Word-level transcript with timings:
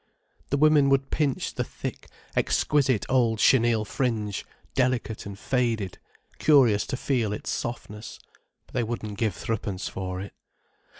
The 0.49 0.57
women 0.57 0.89
would 0.89 1.11
pinch 1.11 1.53
the 1.53 1.63
thick, 1.63 2.07
exquisite 2.35 3.05
old 3.07 3.37
chenille 3.39 3.85
fringe, 3.85 4.43
delicate 4.73 5.27
and 5.27 5.37
faded, 5.37 5.99
curious 6.39 6.87
to 6.87 6.97
feel 6.97 7.31
its 7.31 7.51
softness. 7.51 8.17
But 8.65 8.73
they 8.73 8.83
wouldn't 8.83 9.19
give 9.19 9.35
threepence 9.35 9.87
for 9.87 10.19
it. 10.19 10.33